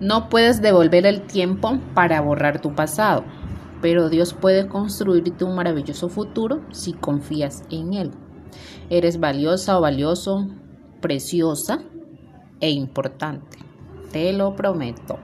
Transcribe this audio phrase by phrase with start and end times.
[0.00, 3.22] No puedes devolver el tiempo para borrar tu pasado,
[3.82, 8.10] pero Dios puede construirte un maravilloso futuro si confías en Él.
[8.88, 10.48] Eres valiosa o valioso,
[11.02, 11.82] preciosa
[12.60, 13.58] e importante.
[14.10, 15.18] Te lo prometo.